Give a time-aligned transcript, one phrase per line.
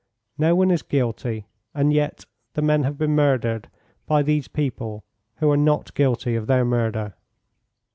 [0.39, 1.45] No one is guilty,
[1.75, 3.69] and yet the men have been murdered
[4.07, 5.03] by these people
[5.35, 7.13] who are not guilty of their murder.